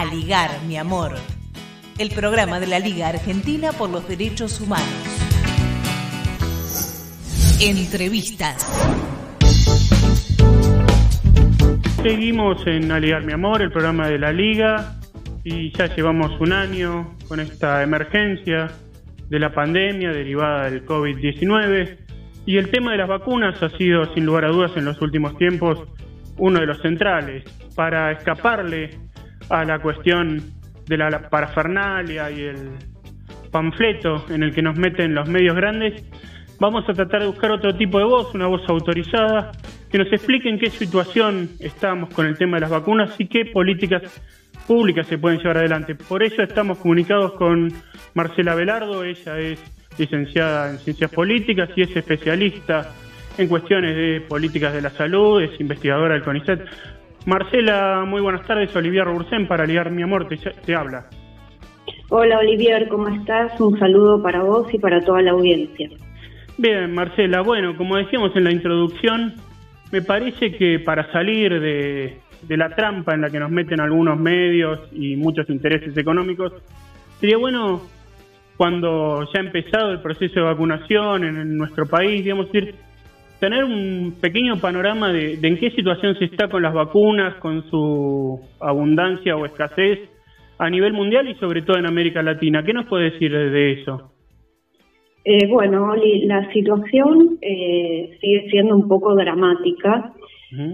A 0.00 0.06
Ligar, 0.06 0.62
mi 0.66 0.78
amor. 0.78 1.12
El 1.98 2.08
programa 2.08 2.58
de 2.58 2.66
la 2.66 2.78
Liga 2.78 3.08
Argentina 3.08 3.70
por 3.72 3.90
los 3.90 4.08
Derechos 4.08 4.58
Humanos. 4.58 4.88
Entrevistas. 7.60 8.66
Seguimos 12.02 12.66
en 12.66 12.90
Aligar 12.90 13.24
mi 13.24 13.34
amor, 13.34 13.60
el 13.60 13.70
programa 13.70 14.08
de 14.08 14.18
la 14.18 14.32
Liga, 14.32 14.98
y 15.44 15.70
ya 15.76 15.94
llevamos 15.94 16.40
un 16.40 16.54
año 16.54 17.18
con 17.28 17.38
esta 17.38 17.82
emergencia 17.82 18.68
de 19.28 19.38
la 19.38 19.52
pandemia 19.52 20.12
derivada 20.12 20.70
del 20.70 20.86
COVID-19. 20.86 21.98
Y 22.46 22.56
el 22.56 22.70
tema 22.70 22.92
de 22.92 22.96
las 22.96 23.08
vacunas 23.08 23.62
ha 23.62 23.68
sido, 23.76 24.14
sin 24.14 24.24
lugar 24.24 24.46
a 24.46 24.48
dudas, 24.48 24.74
en 24.76 24.86
los 24.86 25.02
últimos 25.02 25.36
tiempos 25.36 25.78
uno 26.38 26.58
de 26.58 26.64
los 26.64 26.80
centrales. 26.80 27.44
Para 27.76 28.12
escaparle 28.12 29.09
a 29.50 29.64
la 29.64 29.78
cuestión 29.80 30.40
de 30.86 30.96
la 30.96 31.28
parafernalia 31.28 32.30
y 32.30 32.40
el 32.40 32.70
panfleto 33.50 34.24
en 34.30 34.42
el 34.42 34.54
que 34.54 34.62
nos 34.62 34.76
meten 34.76 35.14
los 35.14 35.28
medios 35.28 35.54
grandes, 35.54 36.04
vamos 36.58 36.88
a 36.88 36.92
tratar 36.92 37.20
de 37.20 37.26
buscar 37.26 37.50
otro 37.50 37.74
tipo 37.76 37.98
de 37.98 38.04
voz, 38.04 38.34
una 38.34 38.46
voz 38.46 38.62
autorizada, 38.68 39.50
que 39.90 39.98
nos 39.98 40.12
explique 40.12 40.48
en 40.48 40.58
qué 40.58 40.70
situación 40.70 41.50
estamos 41.58 42.14
con 42.14 42.26
el 42.26 42.38
tema 42.38 42.56
de 42.56 42.60
las 42.62 42.70
vacunas 42.70 43.14
y 43.18 43.26
qué 43.26 43.46
políticas 43.46 44.02
públicas 44.66 45.06
se 45.08 45.18
pueden 45.18 45.38
llevar 45.38 45.58
adelante. 45.58 45.96
Por 45.96 46.22
eso 46.22 46.42
estamos 46.42 46.78
comunicados 46.78 47.32
con 47.32 47.72
Marcela 48.14 48.54
Velardo, 48.54 49.02
ella 49.02 49.38
es 49.38 49.60
licenciada 49.98 50.70
en 50.70 50.78
Ciencias 50.78 51.10
Políticas 51.10 51.70
y 51.74 51.82
es 51.82 51.96
especialista 51.96 52.92
en 53.36 53.48
cuestiones 53.48 53.96
de 53.96 54.20
políticas 54.28 54.72
de 54.72 54.82
la 54.82 54.90
salud, 54.90 55.42
es 55.42 55.60
investigadora 55.60 56.14
del 56.14 56.22
CONICET. 56.22 56.60
Marcela, 57.26 58.04
muy 58.06 58.20
buenas 58.20 58.46
tardes. 58.46 58.74
Olivier 58.74 59.04
Roursen 59.04 59.46
para 59.46 59.66
Ligar 59.66 59.90
Mi 59.90 60.02
Amor 60.02 60.28
te, 60.28 60.36
te 60.36 60.74
habla. 60.74 61.06
Hola 62.08 62.38
Olivier, 62.38 62.88
¿cómo 62.88 63.08
estás? 63.08 63.60
Un 63.60 63.78
saludo 63.78 64.22
para 64.22 64.42
vos 64.42 64.72
y 64.72 64.78
para 64.78 65.00
toda 65.04 65.22
la 65.22 65.32
audiencia. 65.32 65.88
Bien, 66.58 66.92
Marcela, 66.92 67.40
bueno, 67.42 67.76
como 67.76 67.96
decíamos 67.96 68.34
en 68.36 68.44
la 68.44 68.52
introducción, 68.52 69.34
me 69.92 70.02
parece 70.02 70.52
que 70.52 70.78
para 70.80 71.10
salir 71.12 71.60
de, 71.60 72.18
de 72.42 72.56
la 72.56 72.74
trampa 72.74 73.14
en 73.14 73.22
la 73.22 73.30
que 73.30 73.38
nos 73.38 73.50
meten 73.50 73.80
algunos 73.80 74.18
medios 74.18 74.80
y 74.92 75.16
muchos 75.16 75.48
intereses 75.50 75.96
económicos, 75.96 76.52
sería 77.20 77.36
bueno 77.36 77.82
cuando 78.56 79.26
ya 79.32 79.40
ha 79.40 79.44
empezado 79.44 79.90
el 79.90 80.00
proceso 80.00 80.34
de 80.34 80.42
vacunación 80.42 81.24
en, 81.24 81.56
nuestro 81.56 81.86
país, 81.86 82.22
digamos, 82.22 82.52
decir, 82.52 82.74
tener 83.40 83.64
un 83.64 84.16
pequeño 84.20 84.60
panorama 84.60 85.12
de, 85.12 85.38
en 85.42 85.58
qué 85.58 85.70
situación 85.70 86.16
se 86.18 86.26
está 86.26 86.48
con 86.48 86.62
las 86.62 86.74
vacunas, 86.74 87.34
con 87.36 87.68
su 87.70 88.40
abundancia 88.60 89.36
o 89.36 89.46
escasez 89.46 89.98
a 90.58 90.68
nivel 90.68 90.92
mundial 90.92 91.28
y 91.28 91.34
sobre 91.36 91.62
todo 91.62 91.78
en 91.78 91.86
América 91.86 92.22
Latina. 92.22 92.62
¿Qué 92.62 92.72
nos 92.72 92.86
puede 92.86 93.10
decir 93.10 93.32
de 93.32 93.72
eso? 93.72 94.12
Eh, 95.24 95.46
bueno, 95.48 95.90
Oli, 95.90 96.26
la 96.26 96.50
situación 96.52 97.38
eh, 97.40 98.18
sigue 98.20 98.50
siendo 98.50 98.76
un 98.76 98.88
poco 98.88 99.14
dramática 99.14 100.12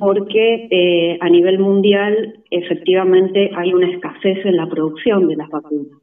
porque 0.00 0.68
eh, 0.70 1.18
a 1.20 1.28
nivel 1.28 1.58
mundial 1.58 2.42
efectivamente 2.50 3.50
hay 3.54 3.74
una 3.74 3.90
escasez 3.90 4.44
en 4.46 4.56
la 4.56 4.66
producción 4.66 5.28
de 5.28 5.36
las 5.36 5.50
vacunas. 5.50 6.00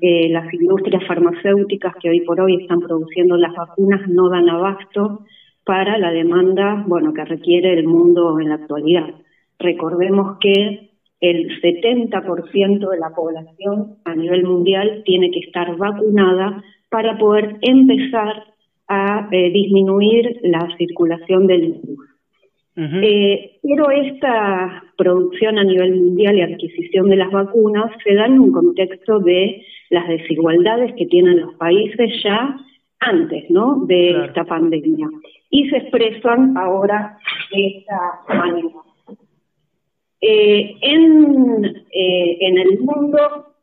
Eh, 0.00 0.30
las 0.30 0.52
industrias 0.54 1.06
farmacéuticas 1.06 1.94
que 2.00 2.08
hoy 2.08 2.20
por 2.22 2.40
hoy 2.40 2.56
están 2.62 2.80
produciendo 2.80 3.36
las 3.36 3.54
vacunas 3.54 4.08
no 4.08 4.30
dan 4.30 4.48
abasto 4.48 5.26
para 5.68 5.98
la 5.98 6.10
demanda, 6.12 6.82
bueno, 6.86 7.12
que 7.12 7.26
requiere 7.26 7.74
el 7.74 7.86
mundo 7.86 8.40
en 8.40 8.48
la 8.48 8.54
actualidad. 8.54 9.10
Recordemos 9.58 10.38
que 10.40 10.88
el 11.20 11.60
70% 11.60 12.88
de 12.88 12.98
la 12.98 13.10
población 13.14 13.98
a 14.06 14.14
nivel 14.14 14.44
mundial 14.44 15.02
tiene 15.04 15.30
que 15.30 15.40
estar 15.40 15.76
vacunada 15.76 16.64
para 16.88 17.18
poder 17.18 17.58
empezar 17.60 18.44
a 18.88 19.28
eh, 19.30 19.50
disminuir 19.50 20.40
la 20.44 20.74
circulación 20.78 21.46
del 21.46 21.60
virus. 21.60 21.98
Eh, 23.02 23.58
pero 23.62 23.90
esta 23.90 24.84
producción 24.96 25.58
a 25.58 25.64
nivel 25.64 25.96
mundial 25.96 26.38
y 26.38 26.42
adquisición 26.42 27.10
de 27.10 27.16
las 27.16 27.30
vacunas 27.30 27.92
se 28.02 28.14
da 28.14 28.24
en 28.24 28.38
un 28.38 28.52
contexto 28.52 29.18
de 29.18 29.66
las 29.90 30.08
desigualdades 30.08 30.94
que 30.94 31.04
tienen 31.04 31.40
los 31.40 31.56
países 31.56 32.22
ya 32.24 32.56
antes 33.00 33.50
¿no? 33.50 33.84
de 33.86 34.12
esta 34.24 34.44
pandemia 34.44 35.08
y 35.50 35.68
se 35.68 35.76
expresan 35.78 36.56
ahora 36.56 37.18
de 37.52 37.66
esta 37.66 38.34
manera. 38.34 38.78
Eh, 40.20 40.74
en, 40.80 41.64
eh, 41.64 42.38
en 42.40 42.58
el 42.58 42.80
mundo 42.80 43.54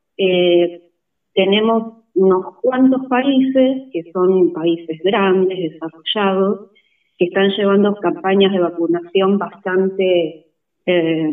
tenemos 1.34 2.06
unos 2.16 2.58
cuantos 2.62 3.06
países 3.08 3.90
que 3.92 4.04
son 4.14 4.54
países 4.54 5.00
grandes, 5.04 5.74
desarrollados, 5.74 6.72
que 7.18 7.26
están 7.26 7.50
llevando 7.52 7.96
campañas 7.96 8.52
de 8.52 8.60
vacunación 8.60 9.38
bastante 9.38 10.46
eh, 10.86 11.32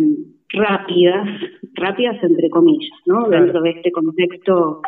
rápidas, 0.51 1.29
rápidas 1.75 2.23
entre 2.23 2.51
comillas, 2.51 2.99
¿no? 3.07 3.29
Dentro 3.29 3.63
de 3.63 3.71
este 3.71 3.91
contexto 3.91 4.81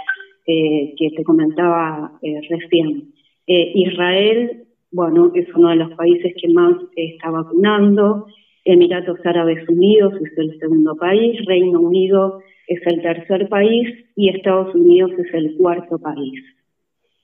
eh, 0.47 0.95
que 0.97 1.11
te 1.17 1.25
comentaba 1.25 2.13
eh, 2.23 2.41
recién. 2.49 3.13
Israel, 3.47 4.64
bueno, 4.95 5.33
es 5.35 5.53
uno 5.57 5.71
de 5.71 5.77
los 5.77 5.91
países 5.95 6.33
que 6.41 6.49
más 6.53 6.77
está 6.95 7.29
vacunando. 7.31 8.27
Emiratos 8.65 9.19
Árabes 9.25 9.69
Unidos 9.69 10.15
es 10.23 10.39
el 10.39 10.57
segundo 10.61 10.95
país, 10.95 11.45
Reino 11.47 11.81
Unido 11.81 12.39
es 12.69 12.81
el 12.87 13.03
tercer 13.03 13.49
país 13.49 13.89
y 14.15 14.29
Estados 14.29 14.73
Unidos 14.73 15.11
es 15.19 15.35
el 15.35 15.57
cuarto 15.57 15.99
país. 15.99 16.41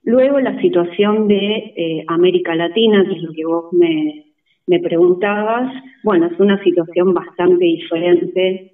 Luego 0.02 0.40
la 0.40 0.60
situación 0.60 1.28
de 1.28 1.72
eh, 1.76 2.04
América 2.08 2.56
Latina, 2.56 3.04
que 3.06 3.14
es 3.14 3.22
lo 3.22 3.32
que 3.32 3.46
vos 3.46 3.72
me, 3.72 4.24
me 4.66 4.80
preguntabas, 4.80 5.72
bueno, 6.02 6.26
es 6.26 6.40
una 6.40 6.60
situación 6.64 7.14
bastante 7.14 7.64
diferente 7.64 8.72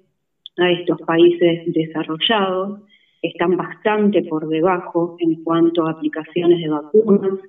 a 0.57 0.71
estos 0.71 0.99
países 1.03 1.71
desarrollados, 1.71 2.81
están 3.21 3.57
bastante 3.57 4.23
por 4.23 4.47
debajo 4.47 5.17
en 5.19 5.43
cuanto 5.43 5.85
a 5.85 5.91
aplicaciones 5.91 6.59
de 6.61 6.69
vacunas. 6.69 7.39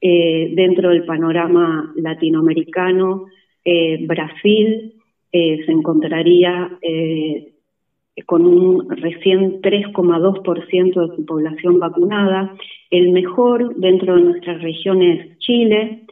Eh, 0.00 0.52
dentro 0.54 0.90
del 0.90 1.04
panorama 1.04 1.92
latinoamericano, 1.96 3.26
eh, 3.64 4.04
Brasil 4.06 4.92
se 5.32 5.72
encontraría 5.72 6.78
con 8.24 8.46
un 8.46 8.88
recién 8.88 9.60
3,2% 9.60 11.08
de 11.08 11.16
su 11.16 11.26
población 11.26 11.80
vacunada. 11.80 12.54
El 12.88 13.10
mejor 13.10 13.74
dentro 13.74 14.14
de 14.14 14.22
nuestra 14.22 14.58
región 14.58 15.02
es 15.02 15.36
Chile 15.38 16.02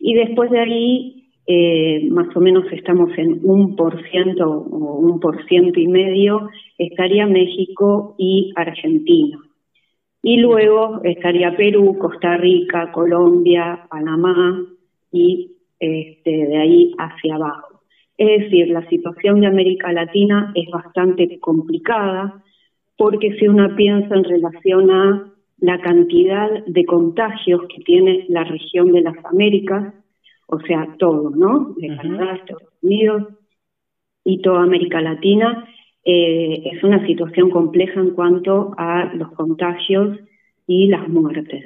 y 0.00 0.14
después 0.14 0.50
de 0.50 0.58
ahí 0.58 1.24
eh, 1.46 2.08
más 2.10 2.34
o 2.34 2.40
menos 2.40 2.64
estamos 2.72 3.10
en 3.18 3.40
un 3.42 3.76
por 3.76 4.02
ciento 4.08 4.48
o 4.48 4.98
un 4.98 5.20
por 5.20 5.46
ciento 5.46 5.78
y 5.78 5.86
medio, 5.86 6.48
estaría 6.78 7.26
México 7.26 8.14
y 8.18 8.52
Argentina. 8.56 9.38
Y 10.26 10.38
luego 10.38 11.02
estaría 11.04 11.54
Perú, 11.54 11.98
Costa 11.98 12.38
Rica, 12.38 12.90
Colombia, 12.92 13.86
Panamá 13.90 14.58
y 15.12 15.50
este, 15.78 16.30
de 16.30 16.56
ahí 16.56 16.94
hacia 16.96 17.34
abajo. 17.34 17.82
Es 18.16 18.44
decir, 18.44 18.68
la 18.68 18.88
situación 18.88 19.40
de 19.40 19.48
América 19.48 19.92
Latina 19.92 20.50
es 20.54 20.70
bastante 20.70 21.38
complicada 21.40 22.42
porque 22.96 23.36
si 23.38 23.48
uno 23.48 23.76
piensa 23.76 24.14
en 24.14 24.24
relación 24.24 24.90
a 24.90 25.30
la 25.58 25.78
cantidad 25.82 26.64
de 26.64 26.86
contagios 26.86 27.60
que 27.68 27.82
tiene 27.82 28.24
la 28.30 28.44
región 28.44 28.92
de 28.92 29.02
las 29.02 29.22
Américas, 29.26 29.92
o 30.46 30.58
sea, 30.60 30.88
todo, 30.98 31.30
¿no? 31.36 31.74
De 31.76 31.94
Canadá, 31.96 32.36
Estados 32.36 32.72
Unidos 32.80 33.28
y 34.24 34.40
toda 34.40 34.62
América 34.62 35.02
Latina, 35.02 35.68
eh, 36.04 36.70
es 36.72 36.82
una 36.82 37.06
situación 37.06 37.50
compleja 37.50 38.00
en 38.00 38.10
cuanto 38.10 38.74
a 38.76 39.12
los 39.14 39.32
contagios 39.32 40.18
y 40.66 40.88
las 40.88 41.08
muertes. 41.08 41.64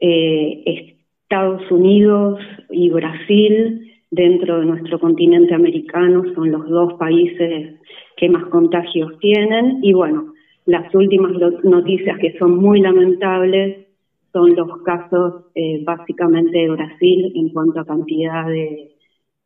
Eh, 0.00 0.96
Estados 1.22 1.70
Unidos 1.70 2.38
y 2.70 2.90
Brasil 2.90 3.92
dentro 4.10 4.60
de 4.60 4.66
nuestro 4.66 5.00
continente 5.00 5.54
americano 5.54 6.22
son 6.34 6.52
los 6.52 6.68
dos 6.68 6.94
países 6.94 7.80
que 8.16 8.28
más 8.28 8.44
contagios 8.46 9.18
tienen 9.18 9.80
y 9.82 9.92
bueno, 9.92 10.34
las 10.66 10.94
últimas 10.94 11.32
noticias 11.64 12.18
que 12.18 12.38
son 12.38 12.56
muy 12.58 12.80
lamentables 12.80 13.86
son 14.32 14.54
los 14.54 14.82
casos 14.82 15.46
eh, 15.54 15.82
básicamente 15.84 16.58
de 16.58 16.70
Brasil 16.70 17.32
en 17.34 17.48
cuanto 17.50 17.80
a 17.80 17.84
cantidad 17.84 18.46
de, 18.46 18.90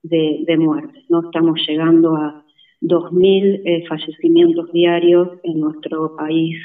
de, 0.03 0.57
muertes. 0.57 1.05
No 1.09 1.21
estamos 1.21 1.61
llegando 1.67 2.17
a 2.17 2.45
2.000 2.81 3.63
eh, 3.65 3.85
fallecimientos 3.89 4.73
diarios 4.73 5.29
en 5.43 5.61
nuestro 5.61 6.17
país 6.17 6.57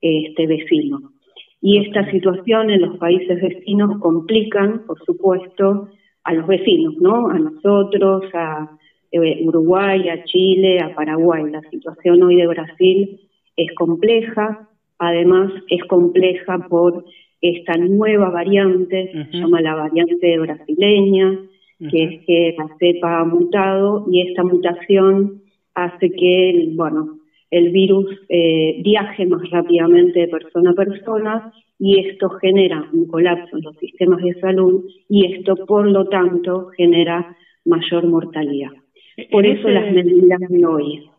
este 0.00 0.46
vecino. 0.46 1.12
Y 1.60 1.78
esta 1.78 2.10
situación 2.10 2.70
en 2.70 2.80
los 2.82 2.98
países 2.98 3.40
vecinos 3.40 4.00
complican, 4.00 4.84
por 4.86 4.98
supuesto, 5.04 5.88
a 6.24 6.34
los 6.34 6.46
vecinos, 6.46 6.96
¿no? 7.00 7.28
A 7.28 7.38
nosotros, 7.38 8.24
a, 8.34 8.76
eh, 9.12 9.44
Uruguay, 9.46 10.08
a 10.08 10.24
Chile, 10.24 10.80
a 10.80 10.94
Paraguay. 10.94 11.44
La 11.50 11.60
situación 11.70 12.22
hoy 12.22 12.36
de 12.36 12.46
Brasil 12.46 13.20
es 13.56 13.72
compleja, 13.74 14.68
además 14.98 15.52
es 15.68 15.84
compleja 15.84 16.66
por 16.68 17.04
esta 17.40 17.76
nueva 17.76 18.30
variante, 18.30 19.10
se 19.30 19.38
llama 19.38 19.60
la 19.60 19.74
variante 19.74 20.38
brasileña, 20.38 21.38
que 21.90 22.04
es 22.04 22.26
que 22.26 22.54
la 22.56 22.68
cepa 22.78 23.20
ha 23.20 23.24
mutado 23.24 24.06
y 24.10 24.28
esta 24.28 24.44
mutación 24.44 25.41
hace 25.74 26.10
que, 26.10 26.70
bueno, 26.74 27.18
el 27.50 27.70
virus 27.70 28.06
eh, 28.28 28.80
viaje 28.82 29.26
más 29.26 29.48
rápidamente 29.50 30.20
de 30.20 30.28
persona 30.28 30.70
a 30.70 30.74
persona 30.74 31.52
y 31.78 31.98
esto 32.08 32.30
genera 32.30 32.88
un 32.92 33.06
colapso 33.06 33.56
en 33.56 33.64
los 33.64 33.76
sistemas 33.76 34.22
de 34.22 34.34
salud 34.40 34.84
y 35.08 35.34
esto, 35.34 35.54
por 35.66 35.86
lo 35.86 36.08
tanto, 36.08 36.68
genera 36.76 37.36
mayor 37.64 38.06
mortalidad. 38.06 38.70
Por 39.30 39.44
eso 39.44 39.68
las 39.68 39.92
medidas 39.92 40.40
de 40.48 40.64
hoy. 40.64 41.10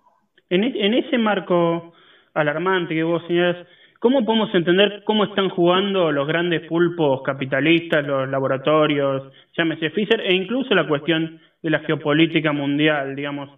En, 0.49 0.63
e, 0.63 0.85
en 0.85 0.93
ese 0.95 1.17
marco 1.17 1.93
alarmante 2.33 2.95
que 2.95 3.03
vos 3.03 3.21
señalás, 3.27 3.67
¿cómo 3.99 4.25
podemos 4.25 4.53
entender 4.55 5.03
cómo 5.05 5.25
están 5.25 5.49
jugando 5.49 6.11
los 6.11 6.27
grandes 6.27 6.61
pulpos 6.67 7.21
capitalistas, 7.21 8.05
los 8.05 8.27
laboratorios, 8.27 9.31
llámese 9.55 9.91
Pfizer, 9.91 10.21
e 10.21 10.33
incluso 10.33 10.73
la 10.73 10.87
cuestión 10.87 11.39
de 11.61 11.69
la 11.69 11.79
geopolítica 11.79 12.51
mundial, 12.51 13.15
digamos, 13.15 13.49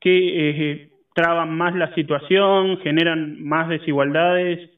que 0.00 0.50
eh, 0.50 0.88
traban 1.14 1.56
más 1.56 1.74
la 1.74 1.94
situación, 1.94 2.78
generan 2.78 3.42
más 3.42 3.68
desigualdades? 3.68 4.70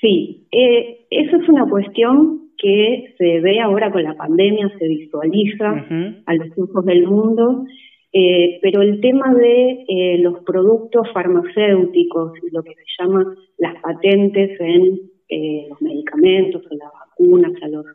Sí, 0.00 0.48
eh, 0.50 1.06
eso 1.10 1.36
es 1.36 1.48
una 1.48 1.66
cuestión 1.68 2.50
que 2.58 3.14
se 3.18 3.40
ve 3.40 3.60
ahora 3.60 3.90
con 3.90 4.02
la 4.02 4.14
pandemia, 4.14 4.70
se 4.78 4.88
visualiza 4.88 5.84
a 6.26 6.34
los 6.34 6.58
ojos 6.58 6.84
del 6.84 7.06
mundo, 7.06 7.64
eh, 8.12 8.58
pero 8.60 8.82
el 8.82 9.00
tema 9.00 9.34
de 9.34 9.84
eh, 9.88 10.18
los 10.18 10.40
productos 10.44 11.08
farmacéuticos, 11.12 12.32
lo 12.52 12.62
que 12.62 12.74
se 12.74 13.02
llama 13.02 13.24
las 13.58 13.80
patentes 13.80 14.60
en 14.60 15.00
eh, 15.28 15.66
los 15.70 15.80
medicamentos 15.80 16.62
o 16.70 16.74
las 16.74 16.92
vacunas 16.92 17.52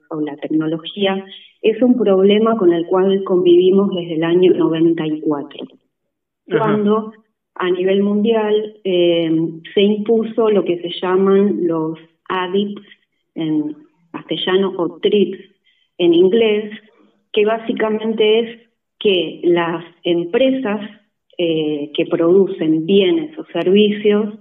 o 0.09 0.21
la 0.21 0.35
tecnología, 0.37 1.23
es 1.61 1.81
un 1.81 1.97
problema 1.97 2.57
con 2.57 2.73
el 2.73 2.85
cual 2.85 3.23
convivimos 3.23 3.89
desde 3.95 4.15
el 4.15 4.23
año 4.23 4.53
94 4.53 5.65
cuando 6.49 7.11
a 7.55 7.71
nivel 7.71 8.03
mundial 8.03 8.79
eh, 8.83 9.31
se 9.73 9.81
impuso 9.81 10.49
lo 10.49 10.63
que 10.63 10.79
se 10.79 10.89
llaman 11.01 11.67
los 11.67 11.99
ADIPS 12.29 12.81
en 13.35 13.75
castellano 14.11 14.73
o 14.77 14.99
TRIPS 14.99 15.39
en 15.97 16.13
inglés, 16.13 16.71
que 17.33 17.45
básicamente 17.45 18.39
es 18.39 18.59
que 18.99 19.41
las 19.43 19.83
empresas 20.03 20.81
eh, 21.37 21.91
que 21.95 22.05
producen 22.05 22.85
bienes 22.85 23.37
o 23.37 23.45
servicios 23.45 24.35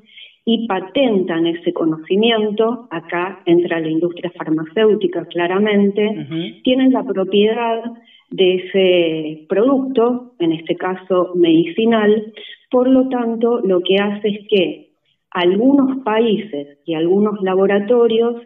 y 0.49 0.69
patentan 0.69 1.45
ese 1.49 1.73
conocimiento, 1.73 2.87
acá 2.93 3.43
entra 3.47 3.81
la 3.81 3.91
industria 3.91 4.31
farmacéutica 4.31 5.27
claramente, 5.27 6.63
tienen 6.63 6.93
la 6.93 7.03
propiedad 7.03 7.83
de 8.31 8.55
ese 8.55 9.47
producto, 9.49 10.35
en 10.39 10.53
este 10.53 10.77
caso 10.77 11.33
medicinal, 11.35 12.33
por 12.71 12.87
lo 12.87 13.09
tanto 13.09 13.59
lo 13.59 13.81
que 13.81 13.97
hace 13.97 14.29
es 14.29 14.49
que 14.49 14.91
algunos 15.33 16.05
países 16.05 16.79
y 16.85 16.95
algunos 16.95 17.43
laboratorios, 17.43 18.41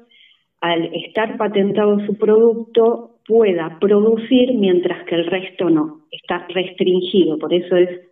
al 0.62 0.94
estar 0.94 1.36
patentado 1.36 2.00
su 2.06 2.16
producto, 2.16 3.16
pueda 3.26 3.78
producir 3.78 4.54
mientras 4.54 5.04
que 5.04 5.16
el 5.16 5.26
resto 5.26 5.68
no, 5.68 6.06
está 6.10 6.46
restringido, 6.48 7.38
por 7.38 7.52
eso 7.52 7.76
es 7.76 8.09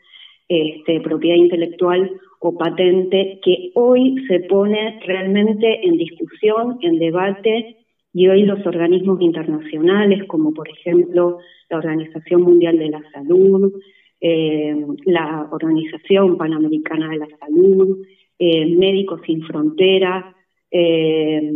este, 0.49 1.01
propiedad 1.01 1.37
intelectual 1.37 2.11
o 2.41 2.57
patente 2.57 3.41
que 3.43 3.71
hoy 3.75 4.17
se 4.29 4.41
pone 4.41 4.99
realmente 5.05 5.87
en 5.87 5.97
discusión, 5.97 6.79
en 6.83 6.99
debate, 6.99 7.77
y 8.13 8.29
hoy 8.29 8.43
los 8.43 8.65
organismos 8.67 9.21
internacionales, 9.21 10.25
como 10.27 10.53
por 10.55 10.69
ejemplo 10.69 11.39
la 11.69 11.79
Organización 11.79 12.43
Mundial 12.43 12.79
de 12.79 12.89
la 12.89 13.03
Salud, 13.13 13.73
eh, 14.21 14.75
la 15.05 15.49
Organización 15.51 16.37
Panamericana 16.39 17.11
de 17.11 17.19
la 17.19 17.29
Salud, 17.39 17.99
eh, 18.39 18.67
Médicos 18.75 19.21
Sin 19.27 19.43
Fronteras 19.43 20.25
eh, 20.71 21.53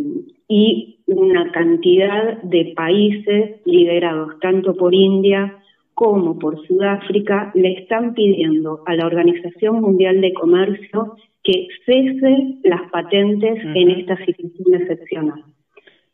y 0.48 0.98
una 1.06 1.50
cantidad 1.50 2.42
de 2.42 2.72
países 2.76 3.60
liderados 3.64 4.38
tanto 4.40 4.76
por 4.76 4.94
India 4.94 5.61
como 6.02 6.36
por 6.36 6.66
Sudáfrica 6.66 7.52
le 7.54 7.74
están 7.74 8.12
pidiendo 8.12 8.82
a 8.86 8.96
la 8.96 9.06
Organización 9.06 9.80
Mundial 9.80 10.20
de 10.20 10.32
Comercio 10.32 11.14
que 11.44 11.68
cese 11.86 12.56
las 12.64 12.90
patentes 12.90 13.64
en 13.64 13.88
esta 13.88 14.16
situación 14.16 14.80
excepcional. 14.80 15.44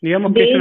Digamos 0.03 0.35
que 0.35 0.43
es 0.43 0.57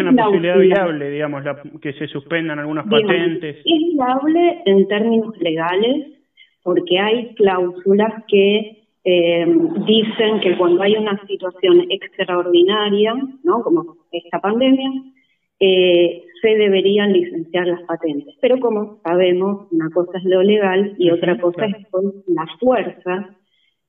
una, 0.00 0.24
posibilidad 0.24 0.58
viable, 0.58 1.10
digamos, 1.10 1.44
que 1.82 1.92
se 1.92 2.08
suspendan 2.08 2.58
algunas 2.58 2.86
patentes. 2.86 3.58
Es 3.58 3.92
viable 3.92 4.62
en 4.64 4.88
términos 4.88 5.36
legales 5.38 6.14
porque 6.62 6.98
hay 6.98 7.34
cláusulas 7.34 8.24
que 8.26 8.84
eh, 9.04 9.46
dicen 9.86 10.40
que 10.40 10.56
cuando 10.56 10.82
hay 10.82 10.96
una 10.96 11.20
situación 11.26 11.84
extraordinaria, 11.90 13.16
¿no? 13.44 13.62
como 13.62 13.98
esta 14.10 14.40
pandemia, 14.40 14.90
eh, 15.60 16.24
se 16.42 16.48
deberían 16.48 17.12
licenciar 17.12 17.66
las 17.66 17.82
patentes. 17.82 18.34
Pero 18.40 18.60
como 18.60 19.00
sabemos, 19.02 19.68
una 19.72 19.90
cosa 19.90 20.18
es 20.18 20.24
lo 20.24 20.42
legal 20.42 20.94
y 20.98 21.10
otra 21.10 21.38
cosa 21.38 21.66
es 21.66 21.86
con 21.90 22.12
la 22.26 22.46
fuerza 22.60 23.36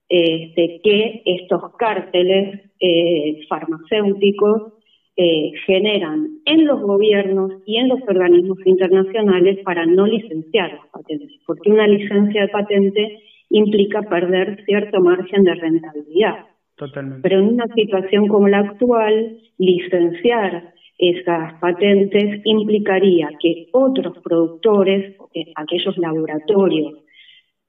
este, 0.09 0.79
que 0.83 1.21
estos 1.25 1.75
cárteles 1.77 2.71
eh, 2.79 3.41
farmacéuticos 3.49 4.73
eh, 5.17 5.51
generan 5.65 6.39
en 6.45 6.65
los 6.65 6.79
gobiernos 6.79 7.51
y 7.65 7.77
en 7.77 7.89
los 7.89 7.99
organismos 8.07 8.59
internacionales 8.65 9.59
para 9.65 9.85
no 9.85 10.05
licenciar 10.05 10.73
las 10.73 10.87
patentes, 10.87 11.41
porque 11.45 11.71
una 11.71 11.87
licencia 11.87 12.43
de 12.43 12.47
patente 12.49 13.19
implica 13.49 14.03
perder 14.03 14.63
cierto 14.65 15.01
margen 15.01 15.43
de 15.43 15.55
rentabilidad. 15.55 16.45
Totalmente. 16.75 17.21
Pero 17.23 17.39
en 17.39 17.47
una 17.47 17.65
situación 17.73 18.27
como 18.27 18.47
la 18.47 18.59
actual, 18.59 19.39
licenciar 19.57 20.73
esas 20.97 21.53
patentes 21.59 22.41
implicaría 22.43 23.29
que 23.39 23.67
otros 23.71 24.17
productores, 24.23 25.15
aquellos 25.55 25.97
laboratorios 25.97 26.93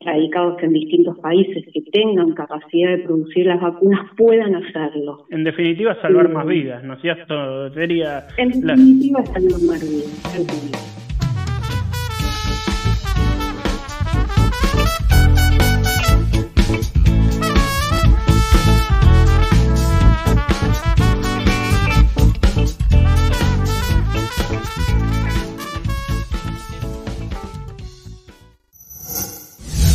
radicados 0.00 0.62
en 0.62 0.72
distintos 0.72 1.18
países 1.18 1.64
que 1.72 1.82
tengan 1.90 2.32
capacidad 2.32 2.90
de 2.96 2.98
producir 2.98 3.46
las 3.46 3.60
vacunas 3.60 4.10
puedan 4.16 4.54
hacerlo. 4.54 5.26
En 5.30 5.44
definitiva, 5.44 6.00
salvar 6.00 6.28
más 6.28 6.46
vidas, 6.46 6.84
¿no 6.84 6.94
es 6.94 7.00
cierto? 7.02 7.70
Sería 7.74 8.26
en 8.36 8.48
definitiva, 8.60 9.24
salvar 9.26 9.60
más 9.66 9.80
vidas. 9.82 10.97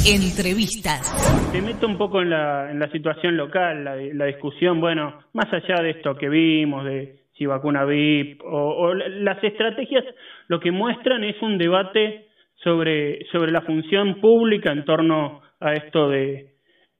Entrevistas. 0.05 0.99
Te 1.53 1.61
meto 1.61 1.87
un 1.87 1.97
poco 1.97 2.21
en 2.21 2.29
la, 2.29 2.69
en 2.69 2.77
la 2.77 2.91
situación 2.91 3.37
local, 3.37 3.85
la, 3.85 4.25
discusión, 4.25 4.81
bueno, 4.81 5.19
más 5.31 5.47
allá 5.53 5.81
de 5.81 5.91
esto 5.91 6.17
que 6.17 6.27
vimos, 6.27 6.83
de 6.83 7.21
si 7.37 7.45
vacuna 7.45 7.85
VIP, 7.85 8.41
o, 8.43 8.93
las 8.93 9.41
estrategias, 9.41 10.03
lo 10.49 10.59
que 10.59 10.71
muestran 10.71 11.23
es 11.23 11.41
un 11.41 11.57
debate 11.57 12.27
sobre, 12.55 13.25
sobre 13.31 13.53
la 13.53 13.61
función 13.61 14.19
pública 14.19 14.73
en 14.73 14.83
torno 14.83 15.41
a 15.61 15.71
esto 15.71 16.09
de, 16.09 16.51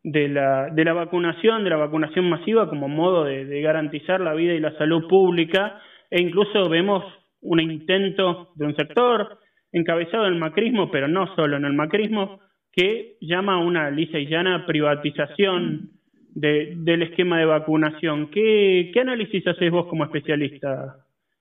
de, 0.04 0.30
la, 0.30 0.70
de 0.72 0.86
la 0.86 0.94
vacunación, 0.94 1.66
de 1.66 1.72
la 1.72 1.78
vacunación 1.78 2.30
masiva 2.30 2.70
como 2.70 2.88
modo 2.88 3.26
de, 3.26 3.44
de 3.44 3.62
garantizar 3.62 4.22
la 4.22 4.34
vida 4.34 4.54
y 4.54 4.62
la 4.62 4.78
salud 4.78 5.10
pública, 5.10 5.78
e 6.10 6.22
incluso 6.22 6.70
vemos 6.70 7.04
un 7.42 7.60
intento 7.60 8.54
de 8.56 8.66
un 8.66 8.76
sector 8.78 9.40
encabezado 9.74 10.26
en 10.26 10.36
el 10.36 10.40
macrismo, 10.40 10.90
pero 10.90 11.10
no 11.10 11.36
solo 11.36 11.58
en 11.58 11.66
el 11.66 11.74
macrismo, 11.74 12.40
que 12.74 13.18
llama 13.22 13.54
a 13.54 13.64
una 13.64 13.92
lisa 13.92 14.20
y 14.20 14.26
llana 14.26 14.66
privatización 14.66 15.92
de, 16.34 16.74
del 16.76 17.04
esquema 17.04 17.40
de 17.40 17.46
vacunación. 17.46 18.30
¿Qué, 18.32 18.90
qué 18.94 19.00
análisis 19.00 19.46
haces 19.48 19.72
vos 19.72 19.86
como 19.86 20.04
especialista 20.04 20.98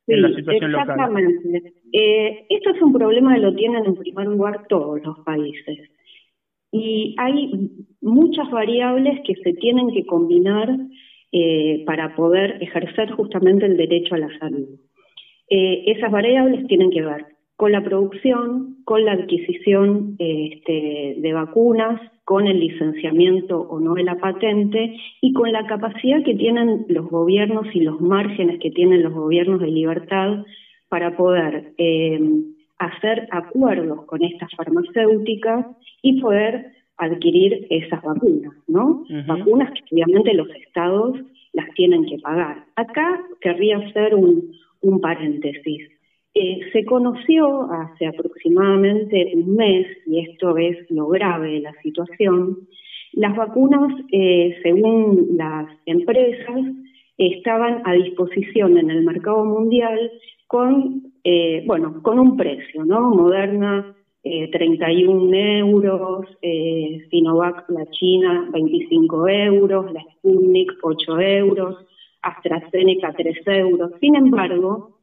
en 0.06 0.22
la 0.22 0.28
situación 0.28 0.74
exactamente. 0.74 1.48
local? 1.48 1.72
Eh, 1.92 2.46
esto 2.50 2.70
es 2.70 2.82
un 2.82 2.92
problema 2.92 3.34
que 3.34 3.40
lo 3.40 3.54
tienen 3.54 3.84
en 3.86 3.94
primer 3.94 4.26
lugar 4.26 4.66
todos 4.68 5.02
los 5.02 5.18
países. 5.20 5.90
Y 6.70 7.14
hay 7.18 7.50
muchas 8.00 8.50
variables 8.50 9.20
que 9.26 9.34
se 9.36 9.52
tienen 9.54 9.90
que 9.92 10.04
combinar 10.04 10.68
eh, 11.32 11.82
para 11.86 12.14
poder 12.14 12.62
ejercer 12.62 13.10
justamente 13.12 13.64
el 13.64 13.76
derecho 13.78 14.14
a 14.14 14.18
la 14.18 14.38
salud. 14.38 14.68
Eh, 15.48 15.84
esas 15.86 16.10
variables 16.10 16.66
tienen 16.66 16.90
que 16.90 17.02
ver 17.02 17.24
con 17.62 17.70
la 17.70 17.84
producción, 17.84 18.78
con 18.84 19.04
la 19.04 19.12
adquisición 19.12 20.16
este, 20.18 21.14
de 21.16 21.32
vacunas, 21.32 22.00
con 22.24 22.48
el 22.48 22.58
licenciamiento 22.58 23.60
o 23.60 23.78
no 23.78 23.94
de 23.94 24.02
la 24.02 24.16
patente 24.16 24.96
y 25.20 25.32
con 25.32 25.52
la 25.52 25.64
capacidad 25.68 26.24
que 26.24 26.34
tienen 26.34 26.86
los 26.88 27.08
gobiernos 27.08 27.68
y 27.72 27.82
los 27.82 28.00
márgenes 28.00 28.58
que 28.58 28.72
tienen 28.72 29.04
los 29.04 29.12
gobiernos 29.12 29.60
de 29.60 29.68
libertad 29.68 30.44
para 30.88 31.16
poder 31.16 31.72
eh, 31.78 32.20
hacer 32.80 33.28
acuerdos 33.30 34.06
con 34.06 34.24
estas 34.24 34.50
farmacéuticas 34.56 35.64
y 36.02 36.20
poder 36.20 36.72
adquirir 36.96 37.68
esas 37.70 38.02
vacunas, 38.02 38.54
¿no? 38.66 39.04
Vacunas 39.28 39.70
que 39.72 39.94
obviamente 39.94 40.34
los 40.34 40.50
estados 40.50 41.16
las 41.52 41.72
tienen 41.74 42.06
que 42.06 42.18
pagar. 42.18 42.64
Acá 42.74 43.22
querría 43.40 43.78
hacer 43.78 44.16
un, 44.16 44.50
un 44.80 45.00
paréntesis. 45.00 46.01
Eh, 46.34 46.60
se 46.72 46.86
conoció 46.86 47.70
hace 47.70 48.06
aproximadamente 48.06 49.32
un 49.34 49.54
mes, 49.54 49.86
y 50.06 50.20
esto 50.20 50.56
es 50.56 50.90
lo 50.90 51.08
grave 51.08 51.52
de 51.52 51.60
la 51.60 51.74
situación, 51.82 52.56
las 53.12 53.36
vacunas, 53.36 53.92
eh, 54.10 54.56
según 54.62 55.36
las 55.36 55.68
empresas, 55.84 56.60
estaban 57.18 57.82
a 57.84 57.92
disposición 57.92 58.78
en 58.78 58.90
el 58.90 59.04
mercado 59.04 59.44
mundial 59.44 60.10
con, 60.46 61.12
eh, 61.22 61.62
bueno, 61.66 62.02
con 62.02 62.18
un 62.18 62.36
precio, 62.38 62.84
¿no? 62.84 63.10
Moderna, 63.10 63.94
31 64.24 65.34
euros, 65.34 66.26
Sinovac, 67.10 67.68
la 67.68 67.84
China, 67.90 68.48
25 68.52 69.28
euros, 69.28 69.92
la 69.92 70.00
Sputnik, 70.14 70.72
8 70.80 71.20
euros, 71.20 71.76
AstraZeneca, 72.22 73.12
3 73.14 73.38
euros. 73.46 73.90
Sin 74.00 74.14
embargo, 74.14 75.01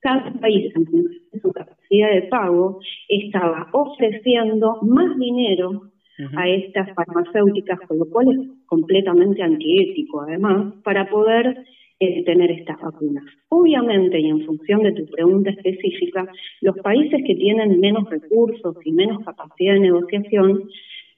cada 0.00 0.32
país 0.40 0.72
en 0.76 1.40
su 1.40 1.52
capacidad 1.52 2.10
de 2.12 2.22
pago 2.22 2.80
estaba 3.08 3.68
ofreciendo 3.72 4.78
más 4.82 5.18
dinero 5.18 5.90
a 6.36 6.48
estas 6.48 6.92
farmacéuticas, 6.94 7.78
con 7.86 7.98
lo 7.98 8.06
cual 8.06 8.28
es 8.28 8.66
completamente 8.66 9.42
antiético 9.42 10.22
además, 10.22 10.74
para 10.82 11.08
poder 11.08 11.64
eh, 12.00 12.24
tener 12.24 12.50
estas 12.50 12.80
vacunas. 12.80 13.24
Obviamente, 13.48 14.20
y 14.20 14.28
en 14.28 14.44
función 14.44 14.82
de 14.82 14.92
tu 14.92 15.06
pregunta 15.06 15.50
específica, 15.50 16.28
los 16.60 16.76
países 16.78 17.22
que 17.26 17.34
tienen 17.34 17.80
menos 17.80 18.08
recursos 18.10 18.76
y 18.84 18.92
menos 18.92 19.24
capacidad 19.24 19.74
de 19.74 19.80
negociación 19.80 20.68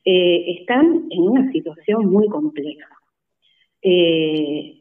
eh, 0.04 0.58
están 0.58 1.06
en 1.10 1.22
una 1.22 1.52
situación 1.52 2.10
muy 2.10 2.26
compleja. 2.28 2.88
Eh, 3.82 4.79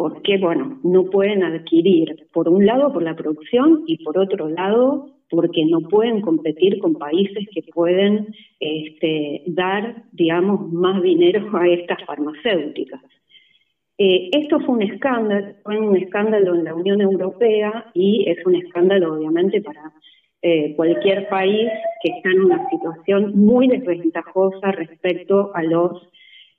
porque, 0.00 0.38
bueno, 0.38 0.80
no 0.82 1.10
pueden 1.10 1.42
adquirir, 1.42 2.26
por 2.32 2.48
un 2.48 2.64
lado, 2.64 2.90
por 2.90 3.02
la 3.02 3.14
producción 3.14 3.84
y 3.86 4.02
por 4.02 4.16
otro 4.16 4.48
lado, 4.48 5.10
porque 5.28 5.66
no 5.66 5.80
pueden 5.90 6.22
competir 6.22 6.78
con 6.78 6.94
países 6.94 7.46
que 7.52 7.62
pueden 7.64 8.34
este, 8.60 9.42
dar, 9.48 10.04
digamos, 10.12 10.72
más 10.72 11.02
dinero 11.02 11.50
a 11.52 11.68
estas 11.68 12.02
farmacéuticas. 12.06 13.02
Eh, 13.98 14.30
esto 14.32 14.60
fue 14.60 14.76
un 14.76 14.82
escándalo, 14.84 15.48
fue 15.64 15.78
un 15.78 15.94
escándalo 15.94 16.54
en 16.54 16.64
la 16.64 16.74
Unión 16.74 17.02
Europea 17.02 17.90
y 17.92 18.24
es 18.26 18.38
un 18.46 18.54
escándalo, 18.54 19.16
obviamente, 19.16 19.60
para 19.60 19.92
eh, 20.40 20.74
cualquier 20.76 21.28
país 21.28 21.68
que 22.02 22.12
está 22.12 22.30
en 22.30 22.40
una 22.40 22.70
situación 22.70 23.32
muy 23.36 23.68
desventajosa 23.68 24.72
respecto 24.72 25.50
a 25.54 25.62
los 25.62 26.08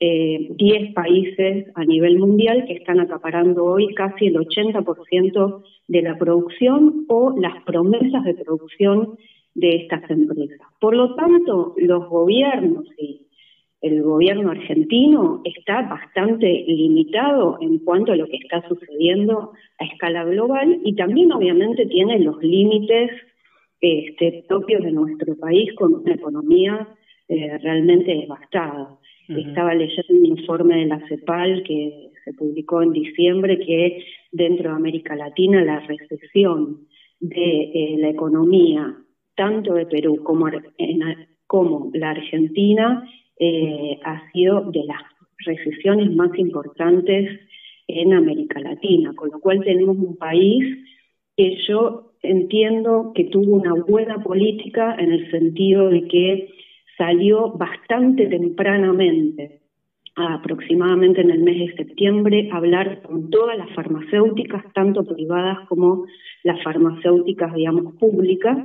10 0.01 0.60
eh, 0.60 0.91
países 0.96 1.67
a 1.75 1.86
nivel 1.86 2.17
mundial 2.17 2.65
que 2.65 2.74
están 2.74 3.00
acaparando 3.00 3.63
hoy 3.65 3.93
casi 3.93 4.27
el 4.27 4.36
80% 4.36 5.63
de 5.88 6.01
la 6.01 6.17
producción 6.17 7.05
o 7.08 7.36
las 7.39 7.63
promesas 7.65 8.24
de 8.24 8.34
producción 8.34 9.15
de 9.53 9.70
estas 9.75 10.10
empresas. 10.10 10.67
Por 10.79 10.96
lo 10.96 11.13
tanto, 11.13 11.75
los 11.77 12.10
gobiernos 12.10 12.86
y 12.98 13.27
el 13.81 14.01
gobierno 14.01 14.50
argentino 14.50 15.41
está 15.43 15.84
bastante 15.84 16.65
limitado 16.67 17.60
en 17.62 17.77
cuanto 17.79 18.12
a 18.12 18.15
lo 18.15 18.25
que 18.25 18.38
está 18.38 18.67
sucediendo 18.67 19.51
a 19.77 19.86
escala 19.86 20.24
global 20.24 20.79
y 20.84 20.96
también 20.96 21.31
obviamente 21.31 21.86
tiene 21.86 22.17
los 22.20 22.41
límites 22.41 23.12
este, 23.79 24.46
propios 24.48 24.84
de 24.84 24.91
nuestro 24.91 25.36
país 25.36 25.74
con 25.75 25.93
una 25.93 26.13
economía 26.13 26.88
eh, 27.27 27.58
realmente 27.60 28.15
devastada. 28.15 28.98
Estaba 29.38 29.74
leyendo 29.74 30.14
un 30.14 30.26
informe 30.26 30.78
de 30.78 30.86
la 30.86 31.00
CEPAL 31.08 31.64
que 31.64 32.12
se 32.24 32.34
publicó 32.34 32.82
en 32.82 32.92
diciembre 32.92 33.60
que 33.60 34.04
dentro 34.32 34.70
de 34.70 34.76
América 34.76 35.16
Latina 35.16 35.64
la 35.64 35.80
recesión 35.80 36.88
de 37.20 37.62
eh, 37.74 37.96
la 38.00 38.10
economía, 38.10 38.96
tanto 39.36 39.74
de 39.74 39.86
Perú 39.86 40.22
como, 40.24 40.48
como 41.48 41.92
la 41.94 42.12
Argentina, 42.12 43.08
eh, 43.40 44.00
ha 44.04 44.32
sido 44.32 44.72
de 44.72 44.84
las 44.86 45.02
recesiones 45.46 46.14
más 46.16 46.38
importantes 46.38 47.40
en 47.88 48.14
América 48.14 48.60
Latina, 48.60 49.14
con 49.16 49.30
lo 49.32 49.40
cual 49.40 49.64
tenemos 49.64 49.98
un 49.98 50.18
país 50.18 50.64
que 51.36 51.58
yo 51.68 52.14
entiendo 52.22 53.12
que 53.16 53.26
tuvo 53.26 53.56
una 53.56 53.74
buena 53.74 54.22
política 54.24 54.96
en 54.98 55.12
el 55.12 55.32
sentido 55.32 55.90
de 55.90 56.08
que 56.08 56.50
salió 56.98 57.51
bastante 57.53 58.27
tempranamente, 58.27 59.62
aproximadamente 60.15 61.21
en 61.21 61.31
el 61.31 61.39
mes 61.39 61.57
de 61.57 61.75
septiembre, 61.75 62.50
a 62.51 62.57
hablar 62.57 63.01
con 63.01 63.29
todas 63.29 63.57
las 63.57 63.69
farmacéuticas, 63.74 64.63
tanto 64.74 65.03
privadas 65.03 65.67
como 65.67 66.05
las 66.43 66.62
farmacéuticas, 66.63 67.53
digamos, 67.53 67.95
públicas. 67.95 68.57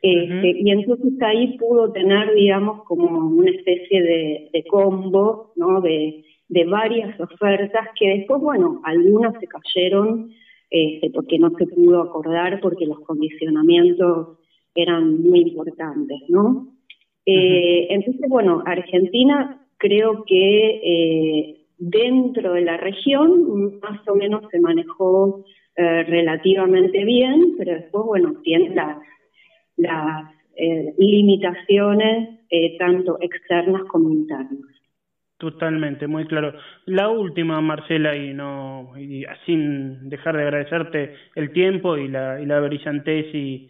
Este, 0.00 0.60
y 0.60 0.70
entonces 0.70 1.20
ahí 1.22 1.58
pudo 1.58 1.90
tener, 1.90 2.32
digamos, 2.34 2.84
como 2.84 3.28
una 3.28 3.50
especie 3.50 4.02
de, 4.02 4.64
combo, 4.70 5.52
¿no? 5.56 5.80
De, 5.80 6.24
varias 6.66 7.18
ofertas 7.20 7.88
que 7.98 8.08
después, 8.08 8.40
bueno, 8.40 8.80
algunas 8.84 9.34
se 9.38 9.46
cayeron 9.46 10.30
este, 10.70 11.10
porque 11.10 11.38
no 11.38 11.50
se 11.50 11.66
pudo 11.66 12.02
acordar, 12.02 12.60
porque 12.60 12.86
los 12.86 13.00
condicionamientos 13.00 14.38
eran 14.74 15.22
muy 15.22 15.40
importantes, 15.40 16.18
¿no? 16.28 16.77
Eh, 17.30 17.88
entonces, 17.90 18.26
bueno, 18.26 18.62
Argentina 18.64 19.60
creo 19.76 20.24
que 20.24 20.80
eh, 20.82 21.56
dentro 21.76 22.54
de 22.54 22.62
la 22.62 22.78
región 22.78 23.78
más 23.82 24.00
o 24.08 24.14
menos 24.14 24.44
se 24.50 24.58
manejó 24.60 25.44
eh, 25.76 26.04
relativamente 26.04 27.04
bien, 27.04 27.54
pero 27.58 27.74
después, 27.74 28.04
bueno, 28.06 28.36
tiene 28.42 28.74
las, 28.74 28.96
las 29.76 30.32
limitaciones 30.96 32.40
tanto 32.78 33.18
externas 33.20 33.82
como 33.84 34.10
internas. 34.10 34.66
Totalmente, 35.36 36.08
muy 36.08 36.26
claro. 36.26 36.54
La 36.86 37.10
última, 37.10 37.60
Marcela, 37.60 38.16
y 38.16 38.32
no 38.32 38.94
y 38.98 39.24
sin 39.44 40.08
dejar 40.08 40.36
de 40.36 40.42
agradecerte 40.42 41.14
el 41.36 41.52
tiempo 41.52 41.96
y 41.96 42.08
la, 42.08 42.40
y 42.40 42.46
la 42.46 42.58
brillantez 42.60 43.32
y, 43.34 43.68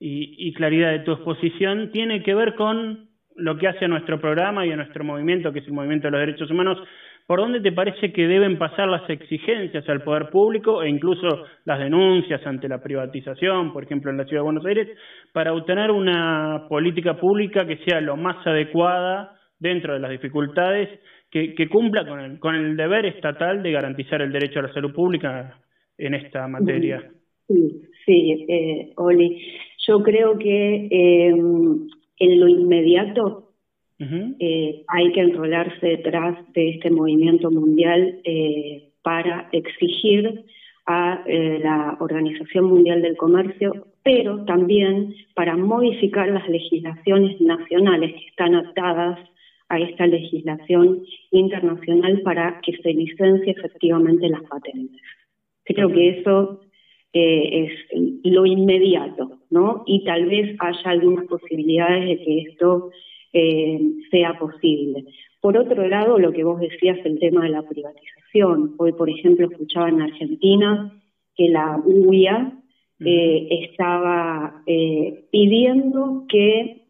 y, 0.00 0.52
claridad 0.54 0.92
de 0.92 1.00
tu 1.00 1.12
exposición 1.12 1.90
tiene 1.92 2.22
que 2.22 2.34
ver 2.34 2.54
con 2.54 3.08
lo 3.36 3.56
que 3.56 3.68
hace 3.68 3.84
a 3.84 3.88
nuestro 3.88 4.20
programa 4.20 4.66
y 4.66 4.72
a 4.72 4.76
nuestro 4.76 5.04
movimiento, 5.04 5.52
que 5.52 5.60
es 5.60 5.66
el 5.66 5.72
movimiento 5.72 6.06
de 6.06 6.12
los 6.12 6.20
derechos 6.20 6.50
humanos. 6.50 6.78
¿Por 7.26 7.40
dónde 7.40 7.60
te 7.60 7.72
parece 7.72 8.12
que 8.12 8.26
deben 8.26 8.58
pasar 8.58 8.88
las 8.88 9.08
exigencias 9.10 9.86
al 9.88 10.02
poder 10.02 10.30
público 10.30 10.82
e 10.82 10.88
incluso 10.88 11.44
las 11.64 11.78
denuncias 11.78 12.44
ante 12.46 12.68
la 12.68 12.82
privatización, 12.82 13.72
por 13.72 13.84
ejemplo, 13.84 14.10
en 14.10 14.16
la 14.16 14.24
Ciudad 14.24 14.40
de 14.40 14.44
Buenos 14.44 14.64
Aires, 14.64 14.88
para 15.32 15.52
obtener 15.52 15.90
una 15.90 16.66
política 16.68 17.18
pública 17.18 17.66
que 17.66 17.78
sea 17.84 18.00
lo 18.00 18.16
más 18.16 18.46
adecuada 18.46 19.36
dentro 19.58 19.92
de 19.92 20.00
las 20.00 20.10
dificultades, 20.10 20.88
que, 21.30 21.68
cumpla 21.68 22.06
con 22.06 22.20
el, 22.20 22.38
con 22.38 22.54
el 22.54 22.76
deber 22.76 23.04
estatal 23.04 23.62
de 23.62 23.72
garantizar 23.72 24.22
el 24.22 24.32
derecho 24.32 24.60
a 24.60 24.62
la 24.62 24.72
salud 24.72 24.94
pública 24.94 25.60
en 25.98 26.14
esta 26.14 26.48
materia? 26.48 27.10
Sí, 27.46 27.82
sí 28.06 28.46
eh, 28.48 28.92
Oli. 28.96 29.38
Yo 29.88 30.02
creo 30.02 30.38
que 30.38 30.86
eh, 30.90 31.28
en 31.28 32.40
lo 32.40 32.46
inmediato 32.46 33.48
eh, 33.98 34.84
hay 34.86 35.12
que 35.12 35.20
enrolarse 35.20 35.86
detrás 35.86 36.36
de 36.52 36.68
este 36.70 36.90
movimiento 36.90 37.50
mundial 37.50 38.20
eh, 38.22 38.90
para 39.02 39.48
exigir 39.50 40.44
a 40.84 41.22
la 41.26 41.96
Organización 42.00 42.64
Mundial 42.64 43.02
del 43.02 43.16
Comercio, 43.16 43.88
pero 44.02 44.44
también 44.46 45.14
para 45.34 45.54
modificar 45.56 46.28
las 46.30 46.48
legislaciones 46.48 47.38
nacionales 47.42 48.12
que 48.12 48.26
están 48.26 48.54
atadas 48.54 49.18
a 49.68 49.78
esta 49.78 50.06
legislación 50.06 51.02
internacional 51.30 52.22
para 52.22 52.60
que 52.62 52.74
se 52.78 52.92
licencie 52.94 53.52
efectivamente 53.52 54.30
las 54.30 54.42
patentes. 54.44 55.02
Creo 55.64 55.92
que 55.92 56.20
eso 56.20 56.62
eh, 57.12 57.64
es 57.64 58.22
lo 58.24 58.46
inmediato, 58.46 59.38
¿no? 59.50 59.82
Y 59.86 60.04
tal 60.04 60.26
vez 60.26 60.56
haya 60.60 60.90
algunas 60.90 61.26
posibilidades 61.26 62.06
de 62.06 62.24
que 62.24 62.38
esto 62.40 62.90
eh, 63.32 63.80
sea 64.10 64.38
posible. 64.38 65.04
Por 65.40 65.56
otro 65.56 65.86
lado, 65.88 66.18
lo 66.18 66.32
que 66.32 66.44
vos 66.44 66.60
decías, 66.60 66.98
el 67.04 67.18
tema 67.18 67.44
de 67.44 67.50
la 67.50 67.62
privatización. 67.62 68.74
Hoy, 68.78 68.92
por 68.92 69.08
ejemplo, 69.08 69.48
escuchaba 69.50 69.88
en 69.88 70.02
Argentina 70.02 71.00
que 71.36 71.48
la 71.48 71.80
UIA 71.84 72.54
estaba 73.00 74.64
pidiendo 75.30 76.24
que 76.28 76.82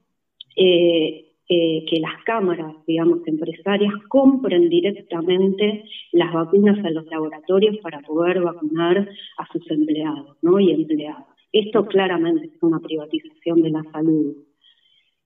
eh, 1.51 1.85
que 1.89 1.99
las 1.99 2.23
cámaras, 2.25 2.75
digamos, 2.87 3.27
empresarias 3.27 3.93
compren 4.09 4.69
directamente 4.69 5.85
las 6.13 6.33
vacunas 6.33 6.85
a 6.85 6.91
los 6.91 7.07
laboratorios 7.07 7.79
para 7.79 8.01
poder 8.01 8.43
vacunar 8.43 9.09
a 9.39 9.47
sus 9.53 9.71
empleados 9.71 10.37
¿no? 10.43 10.61
y 10.61 10.73
empleadas. 10.73 11.25
Esto 11.53 11.87
claramente 11.87 12.49
es 12.55 12.63
una 12.63 12.81
privatización 12.81 13.63
de 13.63 13.71
la 13.71 13.83
salud. 13.93 14.37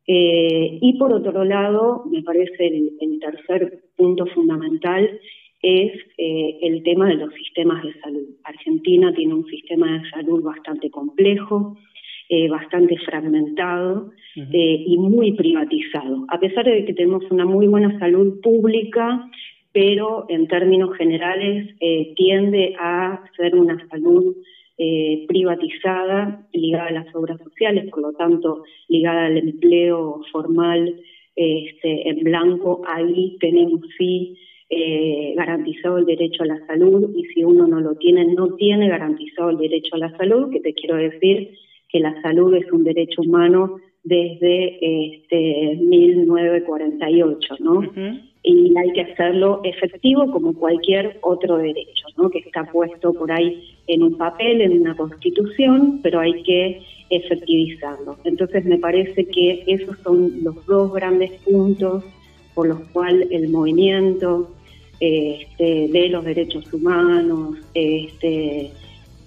Eh, 0.07 0.79
y 0.81 0.97
por 0.99 1.13
otro 1.13 1.45
lado, 1.45 2.05
me 2.11 2.23
parece 2.23 2.67
el, 2.67 3.19
tercer 3.21 3.83
punto 3.97 4.27
fundamental 4.27 5.19
es 5.61 5.93
eh, 6.19 6.59
el 6.63 6.83
tema 6.83 7.09
de 7.09 7.15
los 7.15 7.33
sistemas 7.35 7.83
de 7.85 7.95
salud. 8.01 8.29
Argentina 8.45 9.13
tiene 9.13 9.35
un 9.35 9.47
sistema 9.47 9.93
de 9.93 10.11
salud 10.11 10.43
bastante 10.43 10.91
complejo, 10.91 11.77
eh, 12.35 12.49
bastante 12.49 12.97
fragmentado 12.97 14.11
eh, 14.35 14.85
y 14.87 14.97
muy 14.97 15.33
privatizado. 15.33 16.25
A 16.29 16.41
pesar 16.41 16.65
de 16.65 16.87
que 16.87 16.95
tenemos 16.95 17.31
una 17.31 17.45
muy 17.45 17.67
buena 17.67 17.99
salud 17.99 18.41
pública, 18.41 19.31
pero 19.71 20.25
en 20.31 20.49
términos 20.49 20.97
generales 20.97 21.75
eh, 21.79 22.15
tiende 22.17 22.75
a 22.81 23.23
ser 23.37 23.55
una 23.55 23.87
salud 23.87 24.35
privatizada 25.29 26.47
ligada 26.55 26.89
a 26.89 26.93
las 26.93 27.15
obras 27.15 27.39
sociales, 27.45 27.91
por 27.91 28.01
lo 28.01 28.13
tanto 28.15 28.65
ligada 28.89 29.27
al 29.27 29.37
empleo 29.37 30.23
formal 30.33 30.97
este, 31.37 32.09
en 32.09 32.25
blanco. 32.25 32.81
Ahí 32.89 33.37
tenemos 33.41 33.83
sí 33.99 34.39
garantizado 35.37 35.99
el 35.99 36.07
derecho 36.07 36.45
a 36.45 36.47
la 36.47 36.67
salud 36.67 37.15
y 37.15 37.25
si 37.27 37.45
uno 37.45 37.67
no 37.67 37.79
lo 37.79 37.95
tiene, 37.97 38.25
no 38.25 38.55
tiene 38.55 38.89
garantizado 38.89 39.51
el 39.51 39.59
derecho 39.59 39.97
a 39.97 39.99
la 39.99 40.17
salud, 40.17 40.51
que 40.51 40.61
te 40.61 40.73
quiero 40.73 40.97
decir 40.97 41.51
que 41.93 42.01
la 42.01 42.21
salud 42.23 42.55
es 42.55 42.73
un 42.73 42.85
derecho 42.85 43.21
humano 43.21 43.77
desde 44.03 45.15
este 45.15 45.77
1948, 45.77 47.57
¿no? 47.61 47.83
Y 48.43 48.77
hay 48.77 48.93
que 48.93 49.03
hacerlo 49.03 49.61
efectivo 49.63 50.33
como 50.33 50.55
cualquier 50.55 51.19
otro 51.21 51.59
derecho, 51.59 52.07
¿no? 52.17 52.31
Que 52.31 52.41
está 52.41 52.65
puesto 52.65 53.13
por 53.13 53.31
ahí 53.31 53.63
en 53.87 54.03
un 54.03 54.17
papel, 54.17 54.63
en 54.63 54.81
una 54.81 54.97
constitución, 54.97 56.01
pero 56.03 56.19
hay 56.19 56.43
que 56.43 56.81
efectivizarlo. 57.11 58.17
Entonces 58.25 58.65
me 58.65 58.79
parece 58.79 59.27
que 59.27 59.63
esos 59.67 59.99
son 59.99 60.43
los 60.43 60.67
dos 60.67 60.93
grandes 60.93 61.31
puntos 61.43 62.05
por 62.55 62.67
los 62.67 62.81
cuales 62.89 63.29
el 63.31 63.49
movimiento 63.49 64.51
este, 64.99 65.89
de 65.89 66.09
los 66.09 66.25
derechos 66.25 66.73
humanos, 66.73 67.59
este, 67.75 68.71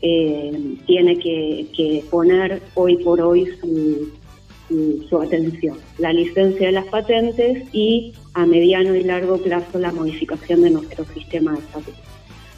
eh, 0.02 0.78
tiene 0.86 1.18
que, 1.18 2.04
poner 2.10 2.62
hoy 2.76 2.98
por 3.04 3.22
hoy 3.22 3.48
su, 3.60 5.22
atención. 5.22 5.78
La 5.98 6.12
licencia 6.12 6.68
de 6.68 6.74
las 6.74 6.86
patentes 6.86 7.64
y 7.72 8.14
a 8.34 8.46
mediano 8.46 8.96
y 8.96 9.04
largo 9.04 9.38
plazo 9.38 9.80
la 9.80 9.92
modificación 9.92 10.62
de 10.64 10.72
nuestro 10.72 11.06
sistema 11.14 11.54
de 11.54 11.62
salud. 11.72 11.96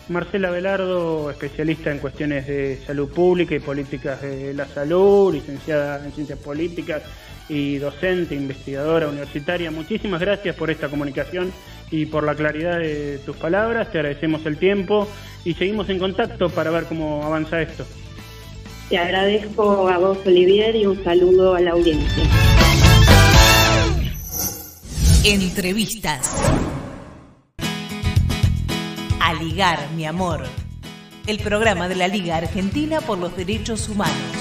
Marcela 0.10 0.50
Velardo, 0.50 1.30
especialista 1.30 1.92
en 1.92 2.00
cuestiones 2.00 2.48
de 2.48 2.78
salud 2.78 3.10
pública 3.10 3.56
y 3.56 3.60
políticas 3.60 4.22
de 4.22 4.54
la 4.54 4.66
salud, 4.66 5.34
licenciada 5.34 6.04
en 6.04 6.12
ciencias 6.14 6.40
políticas 6.40 7.04
y 7.50 7.78
docente, 7.78 8.36
investigadora 8.36 9.10
universitaria. 9.10 9.70
Muchísimas 9.70 10.22
gracias 10.22 10.56
por 10.56 10.72
esta 10.72 10.90
comunicación 10.90 11.52
y 11.92 12.06
por 12.06 12.24
la 12.24 12.36
claridad 12.36 12.80
de 12.80 13.20
tus 13.26 13.36
palabras. 13.38 13.92
Te 13.92 14.00
agradecemos 14.00 14.46
el 14.46 14.58
tiempo 14.58 15.08
y 15.46 15.54
seguimos 15.54 15.90
en 15.90 16.00
contacto 16.00 16.50
para 16.50 16.72
ver 16.72 16.86
cómo 16.86 17.24
avanza 17.24 17.62
esto. 17.62 17.86
Te 18.90 18.98
agradezco 18.98 19.90
a 19.90 19.98
vos, 19.98 20.20
Olivier, 20.26 20.76
y 20.76 20.86
un 20.86 21.04
saludo 21.04 21.56
a 21.56 21.60
la 21.60 21.72
audiencia. 21.72 22.24
Entrevistas. 25.26 26.34
A 29.20 29.34
ligar, 29.34 29.80
mi 29.96 30.06
amor. 30.06 30.46
El 31.26 31.40
programa 31.40 31.90
de 31.90 31.96
la 31.96 32.08
Liga 32.08 32.38
Argentina 32.38 33.02
por 33.02 33.18
los 33.18 33.36
Derechos 33.36 33.90
Humanos. 33.90 34.37